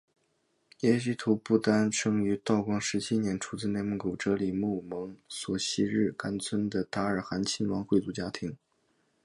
[0.79, 8.57] 耶希图布丹生于道光十七年出自内蒙古哲里木盟索希日干村的达尔罕亲王贵族家庭。